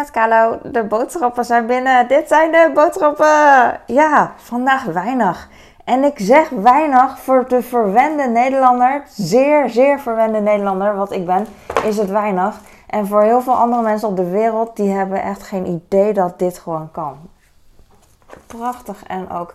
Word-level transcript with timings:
met 0.00 0.10
Kalo. 0.10 0.58
De 0.62 0.84
boodschappen 0.84 1.44
zijn 1.44 1.66
binnen. 1.66 2.08
Dit 2.08 2.28
zijn 2.28 2.52
de 2.52 2.70
boodschappen. 2.74 3.80
Ja, 3.86 4.32
vandaag 4.36 4.84
weinig. 4.84 5.48
En 5.84 6.04
ik 6.04 6.18
zeg 6.18 6.48
weinig 6.48 7.18
voor 7.18 7.48
de 7.48 7.62
verwende 7.62 8.28
Nederlander, 8.28 9.02
zeer, 9.08 9.68
zeer 9.68 10.00
verwende 10.00 10.40
Nederlander, 10.40 10.96
wat 10.96 11.12
ik 11.12 11.26
ben, 11.26 11.46
is 11.84 11.96
het 11.96 12.10
weinig. 12.10 12.60
En 12.86 13.06
voor 13.06 13.22
heel 13.22 13.40
veel 13.40 13.54
andere 13.54 13.82
mensen 13.82 14.08
op 14.08 14.16
de 14.16 14.30
wereld, 14.30 14.76
die 14.76 14.90
hebben 14.90 15.22
echt 15.22 15.42
geen 15.42 15.66
idee 15.66 16.12
dat 16.12 16.38
dit 16.38 16.58
gewoon 16.58 16.90
kan. 16.90 17.16
Prachtig 18.46 19.04
en 19.04 19.30
ook 19.30 19.54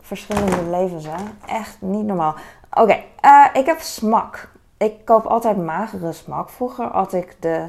verschillende 0.00 0.62
levens, 0.70 1.06
hè? 1.06 1.24
Echt 1.46 1.76
niet 1.80 2.06
normaal. 2.06 2.34
Oké, 2.70 3.02
eh, 3.20 3.44
ik 3.52 3.66
heb 3.66 3.80
smak. 3.80 4.48
Ik 4.76 5.04
koop 5.04 5.26
altijd 5.26 5.56
magere 5.56 6.12
smak. 6.12 6.50
Vroeger 6.50 6.86
had 6.86 7.12
ik 7.12 7.36
de 7.40 7.68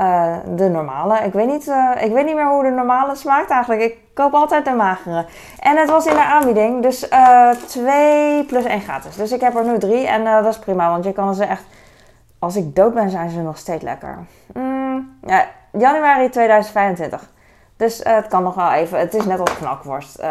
uh, 0.00 0.36
de 0.56 0.68
normale. 0.68 1.18
Ik 1.18 1.32
weet, 1.32 1.46
niet, 1.46 1.66
uh, 1.66 1.90
ik 2.00 2.12
weet 2.12 2.24
niet 2.24 2.34
meer 2.34 2.48
hoe 2.48 2.62
de 2.62 2.70
normale 2.70 3.14
smaakt 3.14 3.50
eigenlijk. 3.50 3.82
Ik 3.82 3.98
koop 4.14 4.34
altijd 4.34 4.64
de 4.64 4.72
magere. 4.72 5.26
En 5.60 5.76
het 5.76 5.90
was 5.90 6.06
in 6.06 6.14
de 6.14 6.24
aanbieding. 6.24 6.82
Dus 6.82 7.10
uh, 7.10 7.50
2 7.50 8.44
plus 8.44 8.64
1 8.64 8.80
gratis. 8.80 9.16
Dus 9.16 9.32
ik 9.32 9.40
heb 9.40 9.56
er 9.56 9.64
nu 9.64 9.78
3. 9.78 10.06
En 10.06 10.24
dat 10.24 10.46
is 10.46 10.58
prima. 10.58 10.90
Want 10.90 11.04
je 11.04 11.12
kan 11.12 11.34
ze 11.34 11.44
echt... 11.44 11.64
Als 12.38 12.56
ik 12.56 12.76
dood 12.76 12.94
ben, 12.94 13.10
zijn 13.10 13.30
ze 13.30 13.40
nog 13.40 13.58
steeds 13.58 13.82
lekker. 13.82 14.18
Mm, 14.52 15.18
ja, 15.26 15.44
januari 15.72 16.28
2025. 16.30 17.30
Dus 17.76 18.00
het 18.02 18.26
kan 18.28 18.42
nog 18.42 18.54
wel 18.54 18.70
even. 18.72 18.98
Het 18.98 19.14
is 19.14 19.24
net 19.24 19.40
als 19.40 19.56
knakworst. 19.56 20.22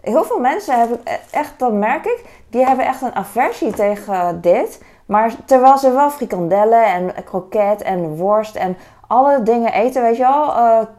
heel 0.00 0.24
veel 0.24 0.40
mensen 0.40 0.78
hebben 0.78 1.00
echt, 1.30 1.52
dat 1.56 1.72
merk 1.72 2.04
ik, 2.04 2.24
die 2.50 2.66
hebben 2.66 2.86
echt 2.86 3.02
een 3.02 3.14
aversie 3.14 3.72
tegen 3.72 4.40
dit. 4.40 4.80
Maar 5.06 5.34
terwijl 5.44 5.78
ze 5.78 5.90
wel 5.92 6.10
frikandellen 6.10 6.84
en 6.84 7.24
kroket 7.24 7.82
en 7.82 8.16
worst 8.16 8.56
en 8.56 8.76
alle 9.06 9.42
dingen 9.42 9.72
eten, 9.72 10.02
weet 10.02 10.16
je 10.16 10.22
wel. 10.22 10.54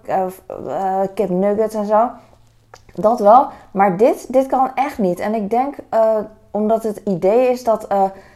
Uh, 0.08 1.02
kip 1.14 1.30
nuggets 1.30 1.76
en 1.76 1.86
zo. 1.86 2.10
Dat 2.94 3.20
wel. 3.20 3.48
Maar 3.72 3.98
dit, 3.98 4.34
dit 4.34 4.48
kan 4.48 4.72
echt 4.76 4.98
niet. 4.98 5.20
En 5.20 5.34
ik 5.34 5.50
denk, 5.50 5.76
omdat 6.52 6.84
het 6.84 7.02
idee 7.06 7.50
is 7.50 7.64
dat... 7.64 7.88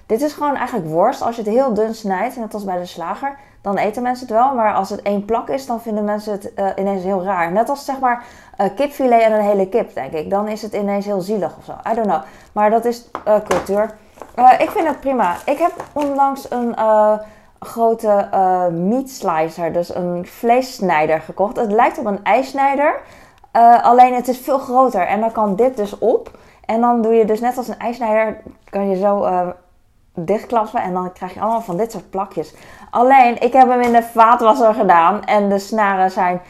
dit 0.06 0.22
is 0.22 0.34
gewoon 0.34 0.56
eigenlijk 0.56 0.88
worst. 0.88 1.22
Als 1.22 1.36
je 1.36 1.42
het 1.42 1.52
heel 1.52 1.74
dun 1.74 1.96
snijdt, 1.96 2.38
net 2.38 2.54
als 2.54 2.64
bij 2.64 2.78
de 2.78 2.86
slager... 2.86 3.38
dan 3.62 3.78
eten 3.78 4.04
mensen 4.04 4.28
het 4.28 4.36
wel. 4.36 4.56
Maar 4.56 4.74
als 4.74 4.90
het 4.90 5.02
één 5.02 5.26
plak 5.26 5.50
is, 5.50 5.66
dan 5.66 5.82
vinden 5.82 6.04
mensen 6.04 6.32
het 6.32 6.54
ineens 6.76 7.04
heel 7.04 7.24
raar. 7.24 7.52
Net 7.52 7.70
als 7.70 7.86
zeg 7.86 8.00
maar 8.00 8.24
kipfilet 8.76 9.22
en 9.22 9.32
een 9.32 9.42
hele 9.42 9.70
kip, 9.70 9.94
denk 9.94 10.12
ik. 10.14 10.30
Dan 10.30 10.48
is 10.48 10.62
het 10.62 10.74
ineens 10.74 11.06
heel 11.06 11.22
zielig 11.22 11.58
of 11.58 11.64
zo. 11.64 11.72
I 11.92 11.94
don't 11.96 12.08
know. 12.08 12.22
Maar 12.52 12.70
dat 12.70 12.86
is 12.86 13.10
cultuur. 13.48 13.98
Ik 14.58 14.70
vind 14.70 14.88
het 14.88 15.00
prima. 15.00 15.36
Ik 15.46 15.58
heb 15.58 15.74
onlangs 15.94 16.52
een 16.52 16.76
grote 17.60 18.28
uh, 18.34 18.68
meat 18.68 19.10
slicer, 19.10 19.74
dus 19.74 19.96
een 19.96 20.26
vleessnijder 20.26 21.22
gekocht. 21.22 21.56
Het 21.56 21.72
lijkt 21.72 21.98
op 21.98 22.06
een 22.06 22.24
ijsnijder, 22.24 23.02
alleen 23.82 24.14
het 24.14 24.28
is 24.28 24.38
veel 24.38 24.60
groter 24.60 25.08
en 25.08 25.20
dan 25.20 25.32
kan 25.32 25.56
dit 25.56 25.78
dus 25.78 25.98
op. 25.98 26.32
En 26.66 26.82
dan 26.82 27.02
doe 27.02 27.14
je 27.14 27.26
dus 27.26 27.40
net 27.40 27.58
als 27.58 27.68
een 27.68 27.80
ijsnijder, 27.80 28.42
kan 28.70 28.90
je 28.90 28.96
zo 28.96 29.28
dichtklappen 30.16 30.82
en 30.82 30.94
dan 30.94 31.14
krijg 31.14 31.34
je 31.34 31.40
allemaal 31.40 31.62
van 31.62 31.78
dit 31.78 31.92
soort 31.92 32.10
plakjes. 32.10 32.54
Alleen, 32.92 33.42
ik 33.42 33.54
heb 33.54 33.70
hem 33.70 33.82
in 33.82 33.92
de 33.92 34.04
vaatwasser 34.04 34.74
gedaan 34.74 35.24
en 35.24 35.50
de 35.50 35.60
snaren 35.60 36.12
zijn 36.12 36.42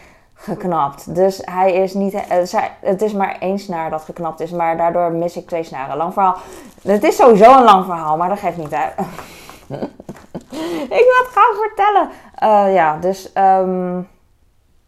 geknapt. 0.42 1.16
Dus 1.16 1.42
hij 1.45 1.73
is 1.73 1.94
niet, 1.94 2.14
het 2.80 3.02
is 3.02 3.14
maar 3.14 3.38
één 3.39 3.59
snaar 3.59 3.89
dat 3.89 4.03
geknapt 4.03 4.39
is, 4.39 4.52
maar 4.52 4.78
daardoor 4.78 5.11
mis 5.11 5.38
ik 5.38 5.47
twee 5.47 5.64
snaren. 5.64 5.97
Lang 5.97 6.14
verhaal. 6.14 6.38
Het 6.81 7.03
is 7.03 7.16
sowieso 7.16 7.58
een 7.58 7.64
lang 7.64 7.86
verhaal, 7.86 8.17
maar 8.17 8.30
dat 8.30 8.39
geeft 8.39 8.58
niet 8.58 8.73
uit. 8.73 8.94
ik 10.97 11.06
wil 11.08 11.23
het 11.23 11.31
gaan 11.31 11.56
vertellen. 11.56 12.09
Uh, 12.44 12.73
ja, 12.73 12.97
dus 12.97 13.31
um, 13.38 14.08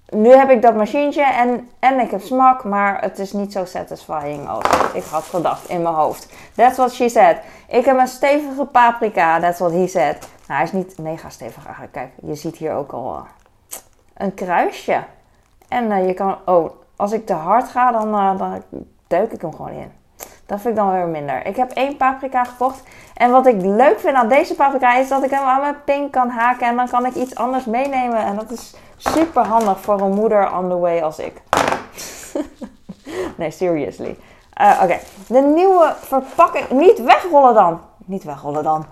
nu 0.10 0.30
heb 0.30 0.50
ik 0.50 0.62
dat 0.62 0.76
machientje 0.76 1.24
en, 1.24 1.70
en 1.80 2.00
ik 2.00 2.12
heb 2.12 2.22
smak, 2.22 2.64
maar 2.64 3.02
het 3.02 3.20
is 3.20 3.32
niet 3.32 3.52
zo 3.52 3.66
satisfying 3.66 4.48
als 4.48 4.66
ik 4.94 5.04
had 5.04 5.24
gedacht 5.24 5.70
in 5.70 5.82
mijn 5.82 5.96
hoofd. 5.96 6.34
That's 6.56 6.78
what 6.78 6.94
she 6.94 7.10
said. 7.10 7.38
Ik 7.68 7.86
heb 7.86 7.98
een 7.98 8.08
stevige 8.08 8.66
paprika, 8.66 9.40
that's 9.40 9.60
what 9.60 9.72
he 9.72 9.88
said. 9.88 10.18
Nou, 10.48 10.60
hij 10.60 10.64
is 10.64 10.72
niet 10.72 10.98
mega 10.98 11.30
stevig 11.30 11.64
eigenlijk. 11.64 11.94
Kijk, 11.94 12.12
je 12.22 12.36
ziet 12.36 12.56
hier 12.56 12.74
ook 12.74 12.92
al 12.92 13.16
uh, 13.16 13.22
een 14.14 14.34
kruisje. 14.34 15.04
En 15.74 15.92
uh, 15.92 16.08
je 16.08 16.14
kan, 16.14 16.38
oh, 16.46 16.70
als 16.96 17.12
ik 17.12 17.26
te 17.26 17.34
hard 17.34 17.70
ga, 17.70 17.92
dan, 17.92 18.12
dan 18.12 18.64
duik 19.08 19.32
ik 19.32 19.42
hem 19.42 19.56
gewoon 19.56 19.72
in. 19.72 19.92
Dat 20.46 20.62
vind 20.62 20.78
ik 20.78 20.84
dan 20.84 20.92
weer 20.92 21.08
minder. 21.08 21.46
Ik 21.46 21.56
heb 21.56 21.72
één 21.72 21.98
paprika 21.98 22.44
gekocht. 22.44 22.84
En 23.14 23.32
wat 23.32 23.48
ik 23.48 23.62
leuk 23.62 24.00
vind 24.00 24.16
aan 24.16 24.28
deze 24.28 24.56
paprika 24.56 24.96
is 24.96 25.08
dat 25.08 25.24
ik 25.24 25.30
hem 25.30 25.44
aan 25.44 25.62
mijn 25.62 25.84
pink 25.84 26.12
kan 26.12 26.30
haken. 26.30 26.68
En 26.68 26.76
dan 26.76 26.90
kan 26.90 27.06
ik 27.06 27.16
iets 27.16 27.36
anders 27.36 27.66
meenemen. 27.66 28.18
En 28.18 28.36
dat 28.36 28.52
is 28.52 28.76
super 28.98 29.46
handig 29.46 29.80
voor 29.80 30.02
een 30.02 30.14
moeder 30.14 30.58
on 30.58 30.70
the 30.70 30.78
way 30.78 31.02
als 31.02 31.20
ik. 31.20 31.42
nee, 33.38 33.52
seriously. 33.52 34.18
Uh, 34.62 34.80
Oké, 34.84 35.00
de 35.28 35.42
nieuwe 35.42 35.96
verpakking. 36.00 36.70
Niet 36.70 37.04
wegrollen 37.04 37.54
dan. 37.54 37.82
Niet 38.06 38.24
wegrollen 38.24 38.64
dan. 38.64 38.86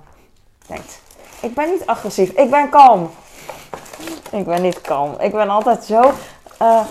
Ik 1.41 1.53
ben 1.53 1.69
niet 1.69 1.85
agressief. 1.85 2.29
Ik 2.29 2.49
ben 2.49 2.69
kalm. 2.69 3.09
Ik 4.31 4.45
ben 4.45 4.61
niet 4.61 4.81
kalm. 4.81 5.15
Ik 5.19 5.31
ben 5.31 5.49
altijd 5.49 5.83
zo. 5.83 6.11
Uh, 6.61 6.85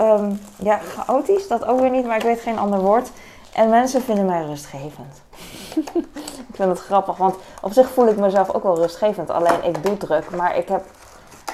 um, 0.00 0.40
ja, 0.56 0.78
chaotisch. 0.78 1.48
Dat 1.48 1.64
ook 1.64 1.80
weer 1.80 1.90
niet, 1.90 2.06
maar 2.06 2.16
ik 2.16 2.22
weet 2.22 2.40
geen 2.40 2.58
ander 2.58 2.80
woord. 2.80 3.10
En 3.52 3.68
mensen 3.68 4.02
vinden 4.02 4.26
mij 4.26 4.44
rustgevend. 4.44 5.22
ik 6.48 6.54
vind 6.54 6.68
het 6.68 6.80
grappig, 6.80 7.16
want 7.16 7.34
op 7.62 7.72
zich 7.72 7.90
voel 7.90 8.06
ik 8.06 8.16
mezelf 8.16 8.54
ook 8.54 8.62
wel 8.62 8.76
rustgevend. 8.76 9.30
Alleen 9.30 9.64
ik 9.64 9.82
doe 9.82 9.96
druk, 9.96 10.30
maar 10.30 10.56
ik 10.56 10.68
heb 10.68 10.84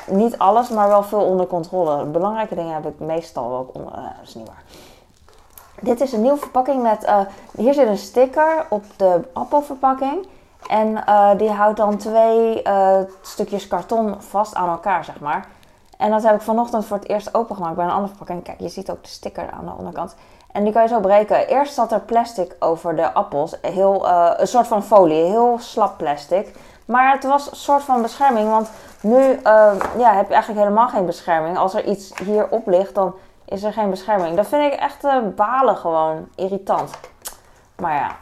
niet 0.06 0.38
alles, 0.38 0.68
maar 0.68 0.88
wel 0.88 1.02
veel 1.02 1.20
onder 1.20 1.46
controle. 1.46 2.04
Belangrijke 2.04 2.54
dingen 2.54 2.74
heb 2.74 2.86
ik 2.86 2.98
meestal 2.98 3.48
wel 3.48 3.70
onder. 3.72 3.92
Uh, 3.92 4.04
dat 4.04 4.28
is 4.28 4.34
niet 4.34 4.46
waar. 4.46 4.62
Dit 5.80 6.00
is 6.00 6.12
een 6.12 6.22
nieuwe 6.22 6.38
verpakking 6.38 6.82
met. 6.82 7.04
Uh, 7.04 7.20
hier 7.56 7.74
zit 7.74 7.86
een 7.86 7.98
sticker 7.98 8.66
op 8.68 8.84
de 8.96 9.20
appelverpakking. 9.32 10.26
En 10.66 11.04
die 11.36 11.50
houdt 11.50 11.76
dan 11.76 11.96
twee 11.96 12.62
stukjes 13.22 13.68
karton 13.68 14.14
vast 14.18 14.54
aan 14.54 14.68
elkaar, 14.68 15.04
zeg 15.04 15.20
maar. 15.20 15.48
En 16.00 16.10
dat 16.10 16.22
heb 16.22 16.34
ik 16.34 16.40
vanochtend 16.40 16.86
voor 16.86 16.96
het 16.96 17.08
eerst 17.08 17.34
opengemaakt 17.34 17.76
bij 17.76 17.84
een 17.84 17.90
andere 17.90 18.08
verpakking. 18.08 18.42
Kijk, 18.42 18.60
je 18.60 18.68
ziet 18.68 18.90
ook 18.90 19.02
de 19.02 19.08
sticker 19.08 19.50
aan 19.50 19.64
de 19.64 19.72
onderkant. 19.78 20.14
En 20.52 20.64
die 20.64 20.72
kan 20.72 20.82
je 20.82 20.88
zo 20.88 21.00
breken. 21.00 21.48
Eerst 21.48 21.74
zat 21.74 21.92
er 21.92 22.00
plastic 22.00 22.56
over 22.58 22.96
de 22.96 23.12
appels. 23.12 23.56
Heel, 23.62 24.06
uh, 24.06 24.30
een 24.36 24.46
soort 24.46 24.66
van 24.66 24.82
folie. 24.82 25.24
Heel 25.24 25.56
slap 25.58 25.98
plastic. 25.98 26.56
Maar 26.84 27.12
het 27.12 27.24
was 27.24 27.50
een 27.50 27.56
soort 27.56 27.82
van 27.82 28.02
bescherming. 28.02 28.50
Want 28.50 28.70
nu 29.00 29.18
uh, 29.18 29.72
ja, 29.98 30.14
heb 30.14 30.26
je 30.26 30.34
eigenlijk 30.34 30.62
helemaal 30.62 30.88
geen 30.88 31.06
bescherming. 31.06 31.58
Als 31.58 31.74
er 31.74 31.84
iets 31.84 32.18
hierop 32.18 32.66
ligt, 32.66 32.94
dan 32.94 33.14
is 33.44 33.62
er 33.62 33.72
geen 33.72 33.90
bescherming. 33.90 34.36
Dat 34.36 34.46
vind 34.46 34.72
ik 34.72 34.78
echt 34.78 35.04
uh, 35.04 35.16
balen 35.36 35.76
gewoon. 35.76 36.28
Irritant. 36.34 36.90
Maar 37.76 37.94
ja, 37.94 38.16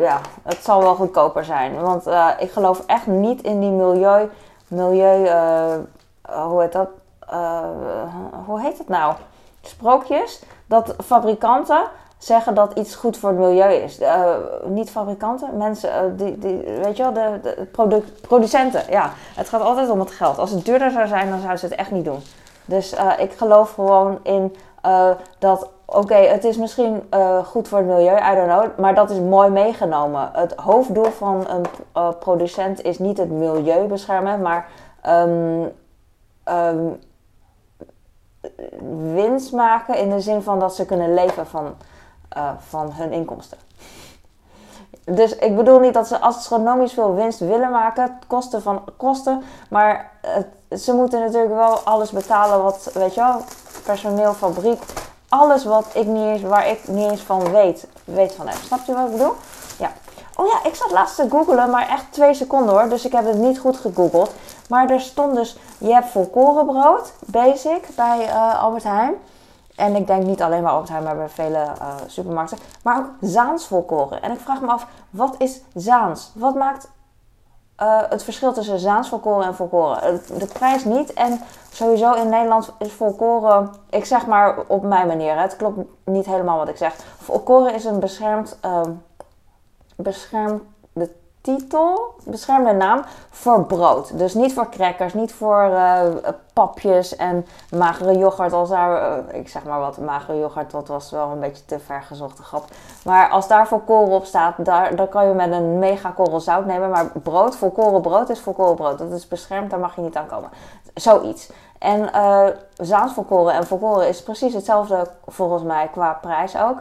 ja, 0.00 0.20
het 0.42 0.64
zal 0.64 0.82
wel 0.82 0.94
goedkoper 0.94 1.44
zijn. 1.44 1.80
Want 1.80 2.06
ik 2.38 2.50
geloof 2.50 2.82
echt 2.86 3.06
niet 3.06 3.42
in 3.42 3.60
die 3.60 3.70
milieu... 3.70 4.30
Milieu... 4.68 5.28
hoe 6.32 6.60
heet 6.60 6.72
dat? 6.72 6.88
hoe 8.46 8.60
heet 8.60 8.78
het 8.78 8.88
nou? 8.88 9.14
Sprookjes 9.62 10.42
dat 10.66 10.94
fabrikanten 11.04 11.82
zeggen 12.18 12.54
dat 12.54 12.72
iets 12.72 12.94
goed 12.94 13.16
voor 13.16 13.28
het 13.28 13.38
milieu 13.38 13.72
is. 13.72 14.00
Uh, 14.00 14.30
niet 14.64 14.90
fabrikanten, 14.90 15.56
mensen, 15.56 15.90
uh, 15.90 16.18
die, 16.18 16.38
die, 16.38 16.56
weet 16.82 16.96
je 16.96 17.02
wel, 17.02 17.12
de, 17.12 17.38
de 17.42 18.02
producenten. 18.20 18.82
Ja, 18.90 19.10
het 19.34 19.48
gaat 19.48 19.60
altijd 19.60 19.90
om 19.90 20.00
het 20.00 20.10
geld. 20.10 20.38
Als 20.38 20.50
het 20.50 20.64
duurder 20.64 20.90
zou 20.90 21.06
zijn, 21.06 21.28
dan 21.28 21.38
zouden 21.38 21.58
ze 21.58 21.66
het 21.66 21.74
echt 21.74 21.90
niet 21.90 22.04
doen. 22.04 22.20
Dus 22.64 22.94
ik 23.18 23.32
geloof 23.32 23.72
gewoon 23.72 24.18
in 24.22 24.56
dat, 25.38 25.68
oké, 25.84 26.14
het 26.14 26.44
is 26.44 26.56
misschien 26.56 27.12
goed 27.44 27.68
voor 27.68 27.78
het 27.78 27.86
milieu, 27.86 28.16
I 28.32 28.34
don't 28.34 28.48
know, 28.48 28.78
maar 28.78 28.94
dat 28.94 29.10
is 29.10 29.18
mooi 29.18 29.50
meegenomen. 29.50 30.30
Het 30.32 30.54
hoofddoel 30.54 31.10
van 31.10 31.46
een 31.48 32.18
producent 32.18 32.82
is 32.84 32.98
niet 32.98 33.18
het 33.18 33.30
milieu 33.30 33.86
beschermen, 33.86 34.40
maar 34.40 34.68
um, 35.06 35.72
um, 36.50 37.00
winst 39.14 39.52
maken 39.52 39.96
in 39.96 40.10
de 40.10 40.20
zin 40.20 40.42
van 40.42 40.58
dat 40.58 40.74
ze 40.74 40.84
kunnen 40.84 41.14
leven 41.14 41.46
van, 41.46 41.74
uh, 42.36 42.50
van 42.58 42.92
hun 42.92 43.12
inkomsten. 43.12 43.58
Dus 45.04 45.36
ik 45.36 45.56
bedoel 45.56 45.78
niet 45.78 45.94
dat 45.94 46.08
ze 46.08 46.20
astronomisch 46.20 46.92
veel 46.92 47.14
winst 47.14 47.38
willen 47.38 47.70
maken, 47.70 48.18
kosten 48.26 48.62
van 48.62 48.84
kosten, 48.96 49.42
maar 49.70 50.10
ze 50.76 50.92
moeten 50.92 51.20
natuurlijk 51.20 51.54
wel 51.54 51.78
alles 51.78 52.10
betalen 52.10 52.62
wat, 52.62 52.90
weet 52.94 53.14
je 53.14 53.20
wel, 53.20 53.40
personeel, 53.84 54.34
fabriek, 54.34 54.82
alles 55.28 55.64
wat 55.64 55.86
ik 55.94 56.06
niet 56.06 56.24
eens, 56.24 56.42
waar 56.42 56.68
ik 56.68 56.88
niet 56.88 57.10
eens 57.10 57.20
van 57.20 57.50
weet, 57.50 57.86
weet 58.04 58.34
van 58.34 58.48
heb. 58.48 58.56
Snap 58.56 58.84
je 58.86 58.94
wat 58.94 59.06
ik 59.06 59.12
bedoel? 59.12 59.34
Ja. 59.78 59.92
Oh 60.40 60.46
ja, 60.46 60.68
ik 60.68 60.74
zat 60.74 60.90
laatst 60.90 61.16
te 61.16 61.26
googelen, 61.30 61.70
maar 61.70 61.88
echt 61.88 62.12
twee 62.12 62.34
seconden 62.34 62.74
hoor, 62.74 62.88
dus 62.88 63.04
ik 63.04 63.12
heb 63.12 63.26
het 63.26 63.38
niet 63.38 63.58
goed 63.58 63.76
gegoogeld. 63.76 64.34
Maar 64.68 64.90
er 64.90 65.00
stond 65.00 65.34
dus, 65.34 65.58
je 65.78 65.92
hebt 65.92 66.08
volkorenbrood, 66.08 67.12
basic, 67.26 67.88
bij 67.96 68.26
uh, 68.26 68.62
Albert 68.62 68.84
Heijn. 68.84 69.14
En 69.76 69.96
ik 69.96 70.06
denk 70.06 70.22
niet 70.22 70.42
alleen 70.42 70.62
maar 70.62 70.72
Albert 70.72 70.88
Heijn, 70.88 71.04
maar 71.04 71.16
bij 71.16 71.28
vele 71.28 71.58
uh, 71.58 71.94
supermarkten. 72.06 72.58
Maar 72.82 72.98
ook 72.98 73.06
Zaans 73.20 73.66
volkoren. 73.66 74.22
En 74.22 74.32
ik 74.32 74.40
vraag 74.40 74.60
me 74.60 74.66
af, 74.66 74.86
wat 75.10 75.34
is 75.38 75.60
Zaans? 75.74 76.32
Wat 76.34 76.54
maakt 76.54 76.88
eh, 77.76 78.00
het 78.08 78.22
verschil 78.22 78.52
tussen 78.52 78.78
Zaans 78.78 79.08
volkoren 79.08 79.46
en 79.46 79.54
volkoren. 79.54 80.20
De 80.38 80.46
prijs 80.52 80.84
niet. 80.84 81.12
En 81.12 81.40
sowieso 81.72 82.12
in 82.12 82.28
Nederland 82.28 82.72
is 82.78 82.92
volkoren, 82.92 83.70
ik 83.90 84.04
zeg 84.04 84.26
maar 84.26 84.56
op 84.66 84.82
mijn 84.82 85.06
manier. 85.06 85.34
Hè. 85.34 85.40
Het 85.40 85.56
klopt 85.56 85.78
niet 86.04 86.26
helemaal 86.26 86.58
wat 86.58 86.68
ik 86.68 86.76
zeg. 86.76 86.94
Volkoren 87.18 87.74
is 87.74 87.84
een 87.84 88.00
beschermd, 88.00 88.58
uh, 89.98 90.04
beschermd 90.04 90.62
titel, 91.40 92.14
beschermde 92.24 92.72
naam, 92.72 93.02
voor 93.30 93.64
brood. 93.64 94.18
Dus 94.18 94.34
niet 94.34 94.52
voor 94.54 94.68
crackers, 94.68 95.14
niet 95.14 95.32
voor 95.32 95.68
uh, 95.70 96.00
papjes 96.52 97.16
en 97.16 97.46
magere 97.76 98.18
yoghurt. 98.18 98.52
Als 98.52 98.68
daar, 98.68 99.18
uh, 99.28 99.38
ik 99.40 99.48
zeg 99.48 99.64
maar 99.64 99.80
wat, 99.80 99.98
magere 99.98 100.38
yoghurt, 100.38 100.70
dat 100.70 100.88
was 100.88 101.10
wel 101.10 101.30
een 101.30 101.40
beetje 101.40 101.64
te 101.64 101.78
ver 101.78 102.02
gezochte 102.02 102.42
grap. 102.42 102.64
Maar 103.04 103.28
als 103.28 103.48
daar 103.48 103.68
volkoren 103.68 104.14
op 104.14 104.24
staat, 104.24 104.64
daar, 104.64 104.96
dan 104.96 105.08
kan 105.08 105.26
je 105.26 105.34
met 105.34 105.52
een 105.52 105.78
mega 105.78 106.10
korrel 106.10 106.40
zout 106.40 106.66
nemen. 106.66 106.90
Maar 106.90 107.10
brood, 107.22 107.56
volkoren 107.56 108.00
brood 108.00 108.28
is 108.28 108.40
volkoren 108.40 108.76
brood. 108.76 108.98
Dat 108.98 109.12
is 109.12 109.28
beschermd, 109.28 109.70
daar 109.70 109.80
mag 109.80 109.94
je 109.94 110.00
niet 110.00 110.16
aan 110.16 110.26
komen. 110.26 110.50
Zoiets. 110.94 111.50
En 111.78 112.00
uh, 112.14 112.46
Zaans 112.76 113.12
volkoren 113.12 113.54
en 113.54 113.66
volkoren 113.66 114.08
is 114.08 114.22
precies 114.22 114.54
hetzelfde 114.54 115.06
volgens 115.26 115.62
mij 115.62 115.88
qua 115.92 116.12
prijs 116.12 116.56
ook. 116.56 116.80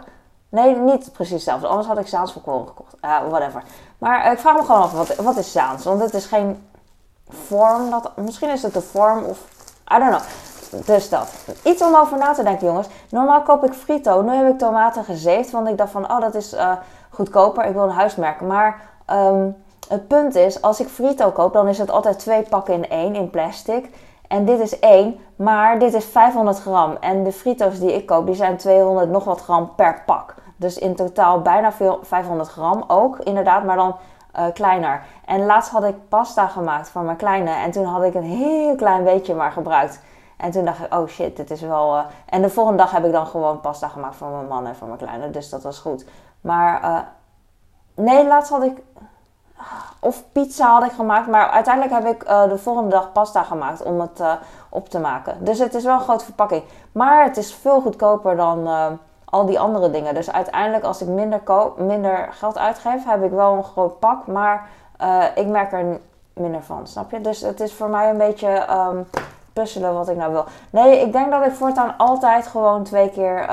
Nee, 0.49 0.75
niet 0.75 1.11
precies 1.13 1.33
hetzelfde. 1.33 1.67
Anders 1.67 1.88
had 1.88 1.97
ik 1.97 2.07
Zaans 2.07 2.33
volkoren 2.33 2.67
gekocht. 2.67 2.95
Uh, 3.01 3.27
whatever. 3.29 3.63
Maar 3.97 4.25
uh, 4.25 4.31
ik 4.31 4.39
vraag 4.39 4.55
me 4.55 4.63
gewoon 4.63 4.81
af, 4.81 4.91
wat, 4.91 5.15
wat 5.15 5.38
is 5.38 5.51
Zaans? 5.51 5.83
Want 5.83 6.01
het 6.01 6.13
is 6.13 6.25
geen 6.25 6.67
vorm. 7.29 7.89
Dat, 7.89 8.17
misschien 8.17 8.49
is 8.49 8.63
het 8.63 8.73
de 8.73 8.81
vorm 8.81 9.23
of... 9.23 9.39
I 9.94 9.99
don't 9.99 10.09
know. 10.09 10.21
Dus 10.85 11.09
dat. 11.09 11.33
Iets 11.63 11.81
om 11.81 11.95
over 11.95 12.17
na 12.17 12.33
te 12.33 12.44
denken, 12.44 12.67
jongens. 12.67 12.88
Normaal 13.09 13.41
koop 13.41 13.63
ik 13.63 13.73
frito. 13.73 14.21
Nu 14.21 14.35
heb 14.35 14.49
ik 14.49 14.57
tomaten 14.57 15.03
gezeefd. 15.03 15.51
Want 15.51 15.67
ik 15.67 15.77
dacht 15.77 15.91
van, 15.91 16.11
oh, 16.11 16.21
dat 16.21 16.35
is 16.35 16.53
uh, 16.53 16.71
goedkoper. 17.09 17.65
Ik 17.65 17.73
wil 17.73 17.83
een 17.83 17.89
huismerk. 17.89 18.41
Maar 18.41 18.81
um, 19.11 19.55
het 19.88 20.07
punt 20.07 20.35
is, 20.35 20.61
als 20.61 20.79
ik 20.79 20.88
frito 20.88 21.31
koop, 21.31 21.53
dan 21.53 21.67
is 21.67 21.77
het 21.77 21.91
altijd 21.91 22.19
twee 22.19 22.41
pakken 22.41 22.73
in 22.73 22.89
één 22.89 23.15
in 23.15 23.29
plastic. 23.29 23.89
En 24.27 24.45
dit 24.45 24.59
is 24.59 24.79
één, 24.79 25.19
maar 25.35 25.79
dit 25.79 25.94
is 25.94 26.06
500 26.06 26.59
gram. 26.59 26.97
En 27.00 27.24
de 27.24 27.31
frito's 27.31 27.79
die 27.79 27.94
ik 27.94 28.06
koop, 28.06 28.25
die 28.25 28.35
zijn 28.35 28.57
200 28.57 29.09
nog 29.09 29.24
wat 29.24 29.41
gram 29.41 29.75
per 29.75 30.01
pak. 30.06 30.35
Dus 30.56 30.77
in 30.77 30.95
totaal 30.95 31.41
bijna 31.41 31.71
veel, 31.71 32.00
500 32.01 32.50
gram 32.50 32.83
ook, 32.88 33.19
inderdaad, 33.19 33.63
maar 33.63 33.75
dan 33.75 33.95
uh, 34.39 34.45
kleiner. 34.53 35.01
En 35.25 35.45
laatst 35.45 35.71
had 35.71 35.83
ik 35.83 35.95
pasta 36.09 36.47
gemaakt 36.47 36.89
voor 36.89 37.01
mijn 37.01 37.18
kleine. 37.18 37.50
En 37.50 37.71
toen 37.71 37.85
had 37.85 38.03
ik 38.03 38.13
een 38.13 38.24
heel 38.24 38.75
klein 38.75 39.03
beetje 39.03 39.35
maar 39.35 39.51
gebruikt. 39.51 40.01
En 40.38 40.51
toen 40.51 40.65
dacht 40.65 40.80
ik, 40.80 40.94
oh 40.94 41.07
shit, 41.07 41.38
dit 41.38 41.51
is 41.51 41.62
wel... 41.62 41.95
Uh... 41.95 42.03
En 42.30 42.41
de 42.41 42.50
volgende 42.50 42.77
dag 42.77 42.91
heb 42.91 43.06
ik 43.06 43.12
dan 43.12 43.27
gewoon 43.27 43.62
pasta 43.62 43.88
gemaakt 43.88 44.15
voor 44.15 44.27
mijn 44.27 44.47
man 44.47 44.68
en 44.68 44.75
voor 44.75 44.88
mijn 44.88 45.00
kleine. 45.00 45.30
Dus 45.30 45.50
dat 45.50 45.63
was 45.63 45.80
goed. 45.80 46.06
Maar 46.41 46.83
uh, 46.83 47.00
nee, 48.06 48.27
laatst 48.27 48.51
had 48.51 48.63
ik 48.63 48.83
of 50.00 50.24
pizza 50.31 50.74
had 50.74 50.83
ik 50.83 50.92
gemaakt. 50.92 51.27
Maar 51.27 51.50
uiteindelijk 51.50 51.94
heb 52.04 52.15
ik 52.15 52.30
uh, 52.30 52.50
de 52.50 52.57
volgende 52.57 52.89
dag 52.89 53.12
pasta 53.12 53.44
gemaakt 53.44 53.83
om 53.83 54.00
het 54.00 54.19
uh, 54.19 54.31
op 54.69 54.89
te 54.89 55.00
maken. 55.00 55.45
Dus 55.45 55.59
het 55.59 55.74
is 55.74 55.83
wel 55.83 55.94
een 55.94 56.01
grote 56.01 56.25
verpakking. 56.25 56.63
Maar 56.92 57.24
het 57.24 57.38
is 57.38 57.54
veel 57.54 57.81
goedkoper 57.81 58.36
dan 58.36 58.59
uh, 58.59 58.86
al 59.25 59.45
die 59.45 59.59
andere 59.59 59.92
dingen. 59.92 60.13
Dus 60.13 60.31
uiteindelijk 60.31 60.83
als 60.83 61.01
ik 61.01 61.07
minder, 61.07 61.39
koop, 61.39 61.80
minder 61.80 62.27
geld 62.31 62.57
uitgeef, 62.57 63.06
heb 63.06 63.24
ik 63.24 63.31
wel 63.31 63.54
een 63.54 63.63
groot 63.63 64.00
pak. 64.00 64.27
Maar 64.27 64.68
ik 65.36 65.48
merk 65.48 65.74
er 65.74 66.00
minder 66.33 66.63
van, 66.63 66.88
snap 66.88 67.12
je? 67.12 67.21
Dus 67.21 67.42
het 67.42 67.59
is 67.59 67.74
voor 67.74 67.89
mij 67.89 68.09
een 68.09 68.18
beetje 68.18 68.65
um, 68.71 69.07
puzzelen 69.54 69.94
wat 69.94 70.09
ik 70.09 70.18
nou 70.18 70.31
wil. 70.31 70.45
Nee, 70.69 71.01
ik 71.01 71.12
denk 71.12 71.31
dat 71.31 71.45
ik 71.45 71.54
voortaan 71.54 71.94
altijd 71.98 72.48
gewoon 72.48 72.83
twee 72.83 73.09
keer 73.09 73.50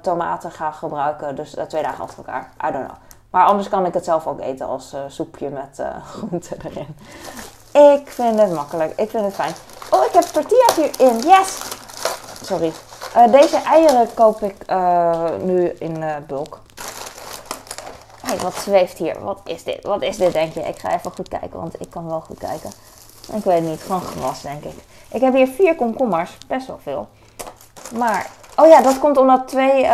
tomaten 0.00 0.50
ga 0.50 0.70
gebruiken. 0.70 1.36
Dus 1.36 1.56
twee 1.68 1.82
dagen 1.82 2.04
achter 2.04 2.18
elkaar. 2.18 2.50
I 2.68 2.72
don't 2.72 2.84
know. 2.84 2.96
Maar 3.30 3.46
anders 3.46 3.68
kan 3.68 3.86
ik 3.86 3.94
het 3.94 4.04
zelf 4.04 4.26
ook 4.26 4.40
eten 4.40 4.66
als 4.66 4.94
uh, 4.94 5.00
soepje 5.08 5.48
met 5.48 5.78
uh, 5.80 6.06
groenten 6.06 6.56
erin. 6.64 6.96
Ik 7.98 8.08
vind 8.08 8.40
het 8.40 8.52
makkelijk. 8.52 8.92
Ik 8.96 9.10
vind 9.10 9.24
het 9.24 9.34
fijn. 9.34 9.52
Oh, 9.90 10.04
ik 10.04 10.12
heb 10.12 10.22
tortillas 10.22 10.76
hierin. 10.76 11.18
Yes! 11.18 11.60
Sorry. 12.42 12.72
Uh, 13.16 13.32
deze 13.32 13.56
eieren 13.56 14.14
koop 14.14 14.42
ik 14.42 14.56
nu 15.42 15.68
in 15.68 16.04
bulk. 16.26 16.60
Hé, 18.26 18.36
wat 18.36 18.54
zweeft 18.54 18.98
hier? 18.98 19.20
Wat 19.20 19.40
is 19.44 19.64
dit? 19.64 19.84
Wat 19.84 20.02
is 20.02 20.16
dit, 20.16 20.32
denk 20.32 20.52
je? 20.52 20.60
Ik 20.60 20.78
ga 20.78 20.94
even 20.94 21.10
goed 21.10 21.28
kijken, 21.28 21.60
want 21.60 21.80
ik 21.80 21.90
kan 21.90 22.06
wel 22.06 22.20
goed 22.20 22.38
kijken. 22.38 22.70
Ik 23.32 23.44
weet 23.44 23.62
niet. 23.62 23.80
Gewoon 23.80 24.00
gras, 24.00 24.42
denk 24.42 24.64
ik. 24.64 24.74
Ik 25.08 25.20
heb 25.20 25.34
hier 25.34 25.46
vier 25.46 25.74
komkommers. 25.74 26.38
Best 26.46 26.66
wel 26.66 26.78
veel. 26.82 27.08
Maar, 27.94 28.26
oh 28.56 28.66
ja, 28.66 28.82
dat 28.82 28.98
komt 28.98 29.16
omdat 29.16 29.48
twee 29.48 29.86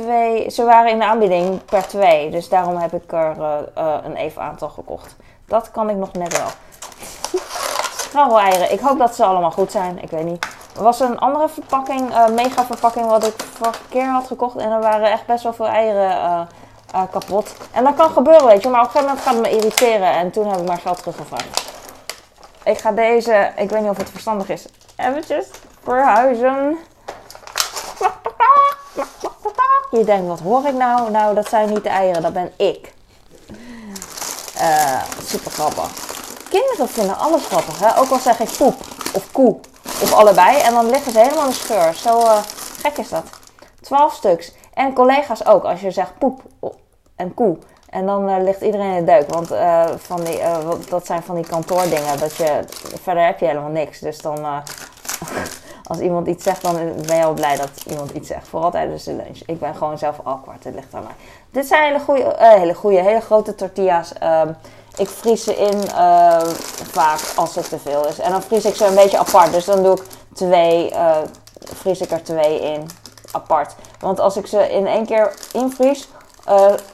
twee, 0.00 0.50
ze 0.50 0.64
waren 0.64 0.90
in 0.90 0.98
de 0.98 1.04
aanbieding 1.04 1.64
per 1.64 1.86
twee. 1.86 2.30
Dus 2.30 2.48
daarom 2.48 2.76
heb 2.76 2.92
ik 2.92 3.12
er 3.12 3.36
uh, 3.38 3.54
uh, 3.78 3.94
een 4.02 4.16
even 4.16 4.42
aantal 4.42 4.68
gekocht. 4.68 5.16
Dat 5.46 5.70
kan 5.70 5.90
ik 5.90 5.96
nog 5.96 6.12
net 6.12 6.38
wel. 8.12 8.38
eieren. 8.38 8.72
Ik 8.72 8.80
hoop 8.80 8.98
dat 8.98 9.14
ze 9.14 9.24
allemaal 9.24 9.50
goed 9.50 9.70
zijn. 9.70 10.02
Ik 10.02 10.10
weet 10.10 10.24
niet. 10.24 10.46
Er 10.76 10.82
was 10.82 11.00
een 11.00 11.18
andere 11.18 11.48
verpakking, 11.48 12.10
uh, 12.10 12.28
mega 12.28 12.64
verpakking, 12.64 13.06
wat 13.06 13.26
ik 13.26 13.34
vorige 13.54 13.88
keer 13.88 14.06
had 14.06 14.26
gekocht. 14.26 14.56
En 14.56 14.70
er 14.70 14.80
waren 14.80 15.10
echt 15.10 15.26
best 15.26 15.42
wel 15.42 15.52
veel 15.52 15.66
eieren 15.66 16.48
kapot. 17.10 17.54
En 17.72 17.84
dat 17.84 17.94
kan 17.94 18.10
gebeuren, 18.10 18.46
weet 18.46 18.62
je. 18.62 18.68
Maar 18.68 18.80
op 18.80 18.86
een 18.86 18.92
gegeven 18.92 19.14
moment 19.14 19.26
gaat 19.26 19.34
het 19.34 19.42
me 19.42 19.56
irriteren. 19.56 20.12
En 20.12 20.30
toen 20.30 20.50
heb 20.50 20.60
ik 20.60 20.66
maar 20.66 20.78
geld 20.78 20.98
teruggevraagd. 20.98 21.66
Ik 22.64 22.78
ga 22.78 22.92
deze, 22.92 23.52
ik 23.56 23.70
weet 23.70 23.80
niet 23.80 23.90
of 23.90 23.96
het 23.96 24.10
verstandig 24.10 24.48
is, 24.48 24.66
eventjes 24.96 25.50
verhuizen. 25.82 26.78
Je 29.90 30.04
denkt, 30.04 30.28
wat 30.28 30.40
hoor 30.40 30.66
ik 30.66 30.74
nou? 30.74 31.10
Nou, 31.10 31.34
dat 31.34 31.48
zijn 31.48 31.68
niet 31.68 31.82
de 31.82 31.88
eieren, 31.88 32.22
dat 32.22 32.32
ben 32.32 32.52
ik. 32.56 32.92
Uh, 34.60 35.02
super 35.24 35.50
grappig. 35.50 35.90
Kinderen 36.50 36.88
vinden 36.88 37.18
alles 37.18 37.46
grappig, 37.46 37.78
hè? 37.78 37.98
Ook 37.98 38.10
al 38.10 38.18
zeg 38.18 38.40
ik 38.40 38.56
poep 38.56 38.74
of 39.14 39.32
koe 39.32 39.56
of 40.02 40.12
allebei. 40.12 40.56
En 40.56 40.72
dan 40.72 40.90
liggen 40.90 41.12
ze 41.12 41.18
helemaal 41.18 41.44
in 41.44 41.50
de 41.50 41.56
scheur. 41.56 41.94
Zo 41.94 42.18
uh, 42.18 42.38
gek 42.82 42.96
is 42.96 43.08
dat. 43.08 43.24
12 43.80 44.14
stuks. 44.14 44.52
En 44.74 44.92
collega's 44.94 45.46
ook. 45.46 45.64
Als 45.64 45.80
je 45.80 45.90
zegt 45.90 46.18
poep 46.18 46.42
en 47.16 47.34
koe. 47.34 47.56
En 47.90 48.06
dan 48.06 48.28
uh, 48.28 48.42
ligt 48.42 48.60
iedereen 48.60 48.94
in 48.94 49.04
de 49.04 49.12
deuk. 49.12 49.30
Want 49.30 49.48
van 50.02 50.24
die, 50.24 50.38
dat 50.88 51.06
zijn 51.06 51.22
van 51.22 51.34
die 51.34 51.46
kantoordingen. 51.46 52.18
Dat 52.18 52.36
je, 52.36 52.60
verder 53.02 53.24
heb 53.24 53.38
je 53.38 53.46
helemaal 53.46 53.70
niks. 53.70 53.98
Dus 53.98 54.20
dan 54.20 54.62
als 55.88 55.98
iemand 55.98 56.26
iets 56.26 56.44
zegt, 56.44 56.62
dan 56.62 56.74
ben 57.06 57.16
je 57.16 57.24
al 57.24 57.32
blij 57.32 57.56
dat 57.56 57.70
iemand 57.86 58.10
iets 58.10 58.28
zegt. 58.28 58.48
Vooral 58.48 58.70
tijdens 58.70 59.04
de 59.04 59.12
lunch. 59.12 59.38
Ik 59.46 59.60
ben 59.60 59.74
gewoon 59.74 59.98
zelf 59.98 60.20
awkward, 60.22 60.64
het 60.64 60.74
ligt 60.74 60.94
aan 60.94 61.02
mij. 61.02 61.14
Dit 61.50 61.66
zijn 61.66 61.84
hele 61.84 62.00
goede, 62.04 62.36
uh, 62.40 62.52
hele, 62.52 62.74
goede 62.74 63.02
hele 63.02 63.20
grote 63.20 63.54
tortillas. 63.54 64.12
Um, 64.22 64.56
ik 64.96 65.08
vries 65.08 65.44
ze 65.44 65.56
in 65.56 65.76
uh, 65.76 66.40
vaak 66.90 67.20
als 67.36 67.54
het 67.54 67.68
te 67.68 67.78
veel 67.78 68.06
is. 68.06 68.18
En 68.18 68.30
dan 68.30 68.42
vries 68.42 68.64
ik 68.64 68.74
ze 68.74 68.86
een 68.86 68.94
beetje 68.94 69.18
apart. 69.18 69.52
Dus 69.52 69.64
dan 69.64 69.82
doe 69.82 69.96
ik 69.96 70.02
twee, 70.34 70.92
uh, 70.92 71.16
vries 71.58 72.00
ik 72.00 72.10
er 72.10 72.22
twee 72.22 72.60
in 72.60 72.90
apart. 73.32 73.74
Want 74.00 74.20
als 74.20 74.36
ik 74.36 74.46
ze 74.46 74.72
in 74.72 74.86
één 74.86 75.06
keer 75.06 75.34
invries, 75.52 76.08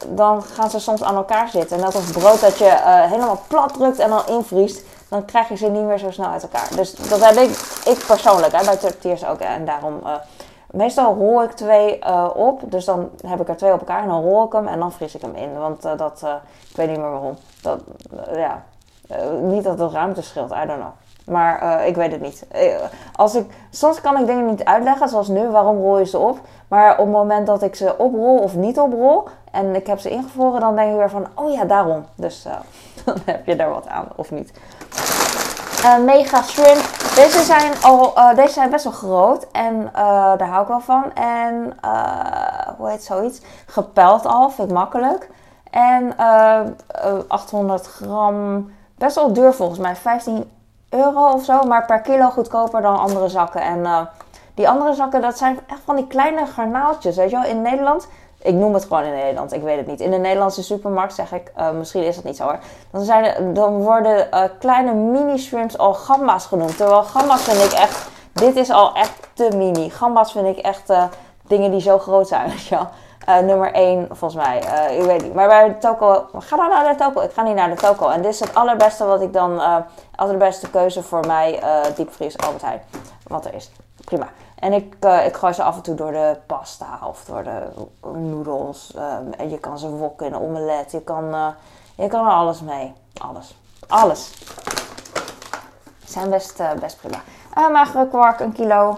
dan 0.09 0.43
gaan 0.43 0.71
ze 0.71 0.81
soms 0.81 1.03
aan 1.03 1.17
elkaar 1.17 1.49
zitten. 1.49 1.81
Net 1.81 1.95
als 1.95 2.11
brood 2.11 2.41
dat 2.41 2.59
je 2.59 2.81
helemaal 3.09 3.41
plat 3.49 3.75
drukt 3.75 3.99
en 3.99 4.09
dan 4.09 4.23
invriest 4.27 4.83
dan 5.09 5.25
krijg 5.25 5.49
je 5.49 5.57
ze 5.57 5.67
niet 5.67 5.85
meer 5.85 5.99
zo 5.99 6.11
snel 6.11 6.29
uit 6.29 6.43
elkaar. 6.43 6.69
Dus 6.77 6.95
dat 6.95 7.25
heb 7.25 7.37
ik, 7.37 7.51
ik 7.85 8.05
persoonlijk, 8.07 8.57
hè, 8.57 8.65
bij 8.65 8.77
tortillas 8.77 9.27
ook. 9.27 9.39
En 9.39 9.65
daarom, 9.65 10.01
uh, 10.05 10.15
meestal 10.71 11.15
rol 11.15 11.43
ik 11.43 11.51
twee 11.51 11.99
uh, 11.99 12.31
op. 12.35 12.61
Dus 12.65 12.85
dan 12.85 13.11
heb 13.27 13.41
ik 13.41 13.49
er 13.49 13.57
twee 13.57 13.73
op 13.73 13.79
elkaar 13.79 14.03
en 14.03 14.09
dan 14.09 14.23
rol 14.23 14.45
ik 14.45 14.53
hem 14.53 14.67
en 14.67 14.79
dan 14.79 14.93
vries 14.93 15.15
ik 15.15 15.23
hem 15.23 15.35
in. 15.35 15.59
Want 15.59 15.85
uh, 15.85 15.97
dat, 15.97 16.23
ik 16.71 16.77
weet 16.77 16.89
niet 16.89 16.99
meer 16.99 17.11
waarom. 17.11 17.37
Dat, 17.63 17.81
ja, 18.35 18.63
niet 19.41 19.65
dat 19.65 19.79
het 19.79 19.93
ruimte 19.93 20.23
scheelt, 20.23 20.51
I 20.51 20.67
don't 20.67 20.81
know. 20.81 20.93
Maar 21.27 21.87
ik 21.87 21.97
weet 21.97 22.13
het 22.13 22.21
niet. 22.21 22.47
Als 23.17 23.35
ik, 23.35 23.47
soms 23.71 24.01
kan 24.01 24.19
ik 24.21 24.27
dingen 24.27 24.47
niet 24.47 24.65
uitleggen, 24.65 25.09
zoals 25.09 25.29
nu, 25.29 25.49
waarom 25.49 25.77
rol 25.77 25.99
je 25.99 26.07
ze 26.07 26.19
op. 26.19 26.39
Maar 26.69 26.93
op 26.93 27.05
het 27.05 27.15
moment 27.15 27.47
dat 27.47 27.63
ik 27.63 27.75
ze 27.75 27.99
oprol 27.99 28.39
of 28.39 28.55
niet 28.55 28.79
oprol 28.79 29.29
en 29.51 29.75
ik 29.75 29.87
heb 29.87 29.99
ze 29.99 30.11
ingevroren, 30.11 30.61
dan 30.61 30.77
denk 30.77 30.91
ik 30.91 30.97
weer 30.97 31.11
van, 31.11 31.27
oh 31.35 31.53
ja, 31.53 31.65
daarom. 31.65 32.05
Dus 32.15 32.43
dan 33.05 33.17
heb 33.25 33.47
je 33.47 33.57
daar 33.57 33.71
wat 33.71 33.87
aan, 33.87 34.09
of 34.17 34.31
niet. 34.31 34.53
Uh, 35.85 35.99
mega 35.99 36.43
shrimp. 36.43 36.83
Deze 37.15 37.43
zijn, 37.43 37.73
al, 37.83 38.19
uh, 38.19 38.35
deze 38.35 38.53
zijn 38.53 38.71
best 38.71 38.85
wel 38.85 38.93
groot 38.93 39.47
en 39.53 39.75
uh, 39.75 39.93
daar 40.37 40.49
hou 40.49 40.63
ik 40.63 40.69
wel 40.69 40.81
van. 40.81 41.13
En 41.15 41.77
hoe 42.77 42.89
heet 42.89 43.05
zoiets? 43.05 43.41
Gepeld 43.67 44.27
al, 44.27 44.51
vind 44.51 44.69
ik 44.69 44.75
makkelijk. 44.75 45.31
En 45.71 46.17
800 47.29 47.87
gram, 47.87 48.71
best 48.99 49.15
wel 49.15 49.33
duur 49.33 49.53
volgens 49.53 49.79
mij, 49.79 49.97
15 49.97 50.51
euro 50.89 51.31
of 51.33 51.45
zo. 51.45 51.63
Maar 51.63 51.85
per 51.85 52.01
kilo 52.01 52.31
goedkoper 52.31 52.83
dan 52.83 52.99
andere 52.99 53.29
zakken. 53.29 53.61
En 53.63 54.09
die 54.55 54.69
andere 54.69 54.95
zakken, 54.95 55.21
dat 55.21 55.39
zijn 55.39 55.59
echt 55.67 55.81
van 55.85 55.97
die 55.97 56.07
kleine 56.07 56.47
garnaaltjes. 56.47 57.17
Weet 57.17 57.31
je 57.31 57.37
wel, 57.37 57.51
in 57.51 57.63
Nederland 57.63 58.09
ik 58.45 58.55
noem 58.55 58.75
het 58.75 58.83
gewoon 58.83 59.03
in 59.03 59.13
Nederland, 59.13 59.53
ik 59.53 59.63
weet 59.63 59.77
het 59.77 59.87
niet. 59.87 60.01
In 60.01 60.11
de 60.11 60.17
Nederlandse 60.17 60.63
supermarkt 60.63 61.15
zeg 61.15 61.33
ik, 61.33 61.53
uh, 61.59 61.71
misschien 61.71 62.03
is 62.03 62.15
dat 62.15 62.25
niet 62.25 62.37
zo 62.37 62.45
hoor. 62.45 62.59
Dan, 62.91 63.03
zijn 63.03 63.55
dan 63.55 63.83
worden 63.83 64.29
uh, 64.35 64.43
kleine 64.59 64.95
mini-shrimps 64.95 65.79
al 65.79 65.95
gamba's 65.95 66.47
genoemd. 66.47 66.77
Terwijl 66.77 67.03
gamba's 67.03 67.43
vind 67.43 67.73
ik 67.73 67.79
echt, 67.79 68.09
dit 68.33 68.57
is 68.57 68.71
al 68.71 68.95
echt 68.95 69.29
te 69.33 69.49
mini. 69.57 69.91
Gamba's 69.91 70.33
vind 70.33 70.47
ik 70.47 70.59
echt 70.59 70.91
uh, 70.91 71.05
dingen 71.43 71.71
die 71.71 71.81
zo 71.81 71.99
groot 71.99 72.29
zijn. 72.29 72.53
Ja. 72.69 72.91
Nummer 73.41 73.73
1, 73.73 74.07
volgens 74.11 74.45
mij. 74.45 74.59
Ik 74.99 75.05
weet 75.05 75.23
niet. 75.23 75.35
Maar 75.35 75.49
bij 75.49 75.69
de 75.69 75.79
toko... 75.79 76.27
Ga 76.39 76.57
dan 76.57 76.69
naar 76.69 76.93
de 76.93 77.05
toko. 77.05 77.21
Ik 77.21 77.31
ga 77.33 77.43
niet 77.43 77.55
naar 77.55 77.71
de 77.71 77.77
toko. 77.77 78.09
En 78.09 78.23
dit 78.23 78.33
is 78.33 78.41
het 78.41 78.55
allerbeste 78.55 79.05
wat 79.05 79.21
ik 79.21 79.33
dan... 79.33 79.61
Allerbeste 80.15 80.71
keuze 80.71 81.03
voor 81.03 81.27
mij. 81.27 81.63
diepvries 81.97 82.39
Albert 82.39 82.63
Heijn. 82.63 82.83
Wat 83.27 83.45
er 83.45 83.55
is. 83.55 83.71
Prima. 84.05 84.29
En 84.65 84.73
ik, 84.73 84.95
ik 85.25 85.37
gooi 85.37 85.53
ze 85.53 85.63
af 85.63 85.77
en 85.77 85.83
toe 85.83 85.95
door 85.95 86.13
de 86.13 86.37
pasta 86.47 86.99
of 87.09 87.25
door 87.25 87.43
de 87.45 87.61
noedels. 88.19 88.95
Um, 88.97 89.33
en 89.33 89.51
je 89.51 89.59
kan 89.59 89.79
ze 89.79 89.89
wokken 89.91 90.27
in 90.27 90.33
een 90.33 90.41
omelet. 90.41 90.93
Je 90.93 91.01
kan, 91.01 91.55
je 91.97 92.07
kan 92.07 92.27
er 92.27 92.33
alles 92.33 92.61
mee. 92.61 92.93
Alles. 93.21 93.57
Alles. 93.89 94.33
Zijn 96.05 96.31
best, 96.31 96.63
best 96.81 97.01
prima. 97.01 97.23
magere 97.71 98.09
kwark, 98.09 98.41
een 98.41 98.53
kilo 98.53 98.97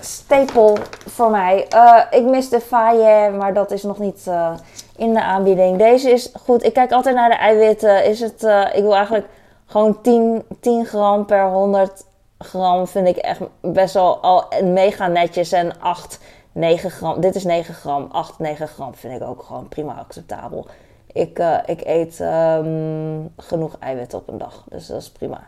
stapel 0.00 0.78
voor 1.06 1.30
mij. 1.30 1.66
Uh, 1.74 2.02
ik 2.10 2.24
mis 2.24 2.48
de 2.48 2.60
faille, 2.60 3.30
maar 3.30 3.54
dat 3.54 3.70
is 3.70 3.82
nog 3.82 3.98
niet 3.98 4.24
uh, 4.28 4.52
in 4.96 5.14
de 5.14 5.22
aanbieding. 5.22 5.78
Deze 5.78 6.10
is 6.10 6.32
goed. 6.44 6.64
Ik 6.64 6.72
kijk 6.72 6.92
altijd 6.92 7.14
naar 7.14 7.28
de 7.28 7.36
eiwitten. 7.36 8.04
Is 8.04 8.20
het, 8.20 8.42
uh, 8.42 8.74
ik 8.74 8.82
wil 8.82 8.94
eigenlijk 8.94 9.26
gewoon 9.66 10.00
10, 10.02 10.44
10 10.60 10.86
gram 10.86 11.26
per 11.26 11.44
100 11.44 12.04
gram. 12.44 12.86
Vind 12.86 13.08
ik 13.08 13.16
echt 13.16 13.40
best 13.60 13.94
wel 13.94 14.18
al 14.20 14.44
mega 14.62 15.06
netjes. 15.06 15.52
En 15.52 15.80
8, 15.80 16.18
9 16.52 16.90
gram. 16.90 17.20
Dit 17.20 17.34
is 17.34 17.44
9 17.44 17.74
gram. 17.74 18.08
8, 18.12 18.38
9 18.38 18.68
gram 18.68 18.94
vind 18.94 19.20
ik 19.20 19.28
ook 19.28 19.42
gewoon 19.42 19.68
prima 19.68 19.94
acceptabel. 19.94 20.66
Ik, 21.12 21.42
ik 21.64 21.80
eet 21.84 22.20
um, 22.20 23.32
genoeg 23.36 23.76
eiwit 23.78 24.14
op 24.14 24.28
een 24.28 24.38
dag. 24.38 24.64
Dus 24.68 24.86
dat 24.86 25.00
is 25.00 25.10
prima. 25.10 25.46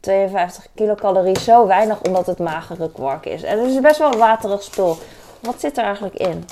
52 0.00 0.66
kilocalorie 0.74 1.38
zo 1.38 1.66
weinig 1.66 2.02
omdat 2.02 2.26
het 2.26 2.38
magere 2.38 2.92
kwark 2.92 3.26
is. 3.26 3.42
En 3.42 3.58
het 3.58 3.70
is 3.70 3.80
best 3.80 3.98
wel 3.98 4.12
een 4.12 4.18
waterig 4.18 4.62
spul. 4.62 4.96
Wat 5.40 5.60
zit 5.60 5.78
er 5.78 5.84
eigenlijk 5.84 6.14
in? 6.14 6.44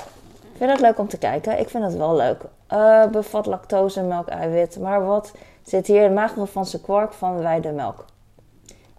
Ik 0.53 0.57
vind 0.57 0.71
het 0.71 0.79
leuk 0.79 0.99
om 0.99 1.07
te 1.07 1.17
kijken. 1.17 1.59
Ik 1.59 1.69
vind 1.69 1.83
het 1.83 1.95
wel 1.95 2.15
leuk. 2.15 2.41
Uh, 2.73 3.05
bevat 3.05 3.45
lactose, 3.45 4.01
melk, 4.01 4.27
eiwit. 4.27 4.79
Maar 4.79 5.05
wat 5.05 5.31
zit 5.63 5.87
hier? 5.87 6.03
Het 6.03 6.13
magere 6.13 6.47
Franse 6.47 6.81
kwark 6.81 7.13
van 7.13 7.41
weidemelk. 7.41 8.05